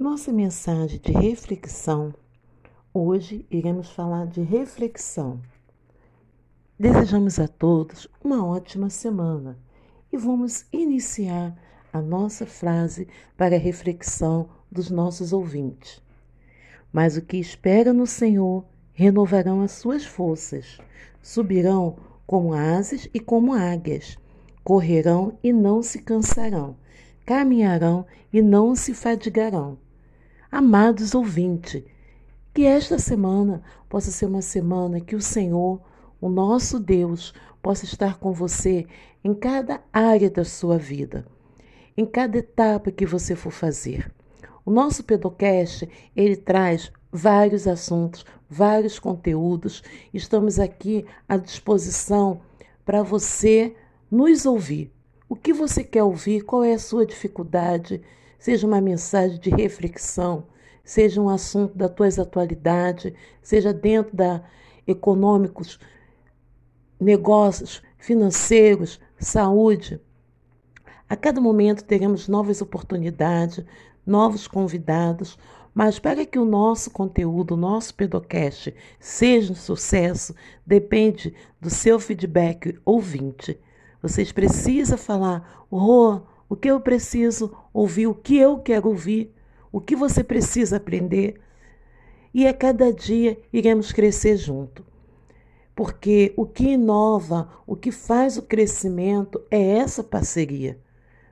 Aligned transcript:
Nossa 0.00 0.32
mensagem 0.32 0.98
de 0.98 1.12
reflexão. 1.12 2.14
Hoje 2.90 3.44
iremos 3.50 3.90
falar 3.90 4.26
de 4.28 4.40
reflexão. 4.40 5.38
Desejamos 6.78 7.38
a 7.38 7.46
todos 7.46 8.08
uma 8.24 8.42
ótima 8.42 8.88
semana 8.88 9.58
e 10.10 10.16
vamos 10.16 10.64
iniciar 10.72 11.54
a 11.92 12.00
nossa 12.00 12.46
frase 12.46 13.08
para 13.36 13.56
a 13.56 13.58
reflexão 13.58 14.48
dos 14.72 14.90
nossos 14.90 15.34
ouvintes. 15.34 16.02
Mas 16.90 17.18
o 17.18 17.22
que 17.22 17.36
espera 17.36 17.92
no 17.92 18.06
Senhor 18.06 18.64
renovarão 18.94 19.60
as 19.60 19.72
suas 19.72 20.06
forças, 20.06 20.78
subirão 21.20 21.98
como 22.26 22.54
asas 22.54 23.06
e 23.12 23.20
como 23.20 23.52
águias, 23.52 24.16
correrão 24.64 25.38
e 25.44 25.52
não 25.52 25.82
se 25.82 25.98
cansarão, 26.00 26.74
caminharão 27.26 28.06
e 28.32 28.40
não 28.40 28.74
se 28.74 28.94
fadigarão. 28.94 29.76
Amados 30.52 31.14
ouvintes, 31.14 31.84
que 32.52 32.64
esta 32.64 32.98
semana 32.98 33.62
possa 33.88 34.10
ser 34.10 34.26
uma 34.26 34.42
semana 34.42 35.00
que 35.00 35.14
o 35.14 35.20
Senhor, 35.20 35.80
o 36.20 36.28
nosso 36.28 36.80
Deus, 36.80 37.32
possa 37.62 37.84
estar 37.84 38.18
com 38.18 38.32
você 38.32 38.84
em 39.22 39.32
cada 39.32 39.80
área 39.92 40.28
da 40.28 40.44
sua 40.44 40.76
vida, 40.76 41.24
em 41.96 42.04
cada 42.04 42.38
etapa 42.38 42.90
que 42.90 43.06
você 43.06 43.36
for 43.36 43.52
fazer. 43.52 44.12
O 44.66 44.72
nosso 44.72 45.04
Pedocast, 45.04 45.88
ele 46.16 46.34
traz 46.34 46.90
vários 47.12 47.68
assuntos, 47.68 48.26
vários 48.48 48.98
conteúdos. 48.98 49.84
Estamos 50.12 50.58
aqui 50.58 51.06
à 51.28 51.36
disposição 51.36 52.40
para 52.84 53.04
você 53.04 53.76
nos 54.10 54.44
ouvir. 54.46 54.90
O 55.28 55.36
que 55.36 55.52
você 55.52 55.84
quer 55.84 56.02
ouvir? 56.02 56.42
Qual 56.42 56.64
é 56.64 56.72
a 56.72 56.78
sua 56.78 57.06
dificuldade? 57.06 58.02
Seja 58.40 58.66
uma 58.66 58.80
mensagem 58.80 59.38
de 59.38 59.50
reflexão, 59.50 60.46
seja 60.82 61.20
um 61.20 61.28
assunto 61.28 61.76
da 61.76 61.90
tua 61.90 62.08
atualidade, 62.08 63.14
seja 63.42 63.72
dentro 63.72 64.16
da 64.16 64.42
econômicos, 64.86 65.78
negócios, 66.98 67.82
financeiros, 67.98 68.98
saúde. 69.18 70.00
A 71.06 71.14
cada 71.14 71.38
momento 71.38 71.84
teremos 71.84 72.28
novas 72.28 72.62
oportunidades, 72.62 73.62
novos 74.06 74.48
convidados, 74.48 75.38
mas 75.74 75.98
para 75.98 76.24
que 76.24 76.38
o 76.38 76.44
nosso 76.44 76.90
conteúdo, 76.90 77.52
o 77.52 77.58
nosso 77.58 77.94
Pedocast 77.94 78.74
seja 78.98 79.52
um 79.52 79.56
sucesso, 79.56 80.34
depende 80.66 81.34
do 81.60 81.68
seu 81.68 82.00
feedback 82.00 82.80
ouvinte. 82.86 83.60
Vocês 84.02 84.32
precisam 84.32 84.96
falar, 84.96 85.66
Rô, 85.70 86.22
o 86.50 86.56
que 86.56 86.68
eu 86.68 86.80
preciso 86.80 87.56
ouvir, 87.72 88.08
o 88.08 88.14
que 88.14 88.36
eu 88.36 88.58
quero 88.58 88.88
ouvir, 88.88 89.32
o 89.70 89.80
que 89.80 89.94
você 89.94 90.24
precisa 90.24 90.78
aprender. 90.78 91.40
E 92.34 92.44
a 92.44 92.52
cada 92.52 92.92
dia 92.92 93.40
iremos 93.52 93.92
crescer 93.92 94.36
junto. 94.36 94.84
Porque 95.76 96.34
o 96.36 96.44
que 96.44 96.70
inova, 96.70 97.48
o 97.64 97.76
que 97.76 97.92
faz 97.92 98.36
o 98.36 98.42
crescimento 98.42 99.40
é 99.48 99.78
essa 99.78 100.02
parceria, 100.02 100.76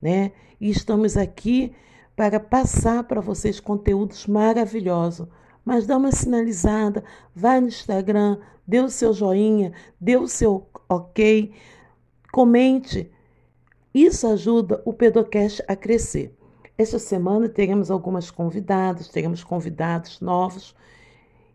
né? 0.00 0.32
E 0.58 0.70
estamos 0.70 1.14
aqui 1.18 1.74
para 2.16 2.40
passar 2.40 3.04
para 3.04 3.20
vocês 3.20 3.60
conteúdos 3.60 4.26
maravilhosos. 4.26 5.28
Mas 5.62 5.86
dá 5.86 5.98
uma 5.98 6.10
sinalizada, 6.10 7.04
vai 7.34 7.60
no 7.60 7.68
Instagram, 7.68 8.38
dê 8.66 8.80
o 8.80 8.88
seu 8.88 9.12
joinha, 9.12 9.74
dê 10.00 10.16
o 10.16 10.26
seu 10.26 10.66
ok, 10.88 11.52
comente, 12.32 13.10
isso 13.94 14.26
ajuda 14.26 14.80
o 14.86 14.92
Pedocast 14.92 15.62
a 15.68 15.76
crescer. 15.76 16.34
Esta 16.78 16.98
semana 16.98 17.48
teremos 17.48 17.90
algumas 17.90 18.30
convidadas, 18.30 19.08
teremos 19.08 19.44
convidados 19.44 20.20
novos. 20.20 20.74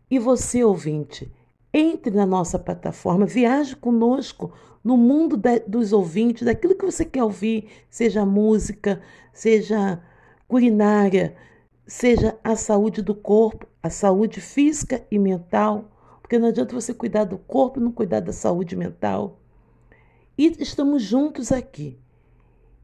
E 0.09 0.19
você, 0.19 0.63
ouvinte, 0.63 1.31
entre 1.73 2.15
na 2.15 2.27
nossa 2.27 2.59
plataforma, 2.59 3.25
viaje 3.25 3.75
conosco 3.75 4.53
no 4.83 4.95
mundo 4.95 5.35
da, 5.35 5.57
dos 5.67 5.91
ouvintes, 5.91 6.45
daquilo 6.45 6.75
que 6.75 6.85
você 6.85 7.03
quer 7.03 7.23
ouvir, 7.23 7.67
seja 7.89 8.23
música, 8.23 9.01
seja 9.33 9.99
culinária, 10.47 11.35
seja 11.87 12.37
a 12.43 12.55
saúde 12.55 13.01
do 13.01 13.15
corpo, 13.15 13.65
a 13.81 13.89
saúde 13.89 14.39
física 14.39 15.05
e 15.09 15.17
mental, 15.17 15.89
porque 16.21 16.37
não 16.37 16.49
adianta 16.49 16.75
você 16.75 16.93
cuidar 16.93 17.23
do 17.23 17.37
corpo 17.39 17.79
e 17.79 17.83
não 17.83 17.91
cuidar 17.91 18.19
da 18.19 18.31
saúde 18.31 18.75
mental. 18.75 19.39
E 20.37 20.55
estamos 20.59 21.01
juntos 21.01 21.51
aqui 21.51 21.97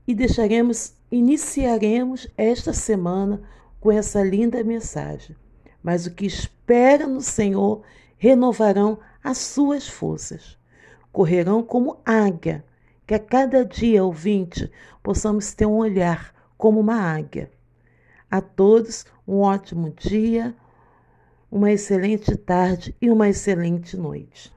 e 0.07 0.13
deixaremos, 0.13 0.95
iniciaremos 1.11 2.27
esta 2.37 2.73
semana 2.73 3.41
com 3.79 3.91
essa 3.91 4.23
linda 4.23 4.63
mensagem. 4.63 5.35
Mas 5.81 6.05
o 6.05 6.13
que 6.13 6.25
espera 6.25 7.07
no 7.07 7.21
Senhor 7.21 7.81
renovarão 8.17 8.99
as 9.23 9.37
suas 9.37 9.87
forças. 9.87 10.57
Correrão 11.11 11.61
como 11.61 11.99
águia, 12.05 12.63
que 13.05 13.13
a 13.13 13.19
cada 13.19 13.65
dia, 13.65 14.03
ouvinte, 14.03 14.71
possamos 15.01 15.53
ter 15.53 15.65
um 15.65 15.77
olhar 15.77 16.33
como 16.57 16.79
uma 16.79 16.95
águia. 16.95 17.51
A 18.31 18.39
todos 18.39 19.05
um 19.27 19.39
ótimo 19.39 19.89
dia, 19.91 20.55
uma 21.51 21.71
excelente 21.71 22.35
tarde 22.37 22.95
e 23.01 23.09
uma 23.09 23.27
excelente 23.27 23.97
noite. 23.97 24.52